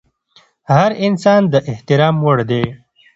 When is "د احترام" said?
1.53-2.15